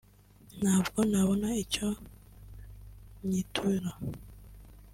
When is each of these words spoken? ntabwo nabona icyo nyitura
ntabwo 0.61 0.99
nabona 1.09 1.47
icyo 1.63 1.87
nyitura 3.27 3.91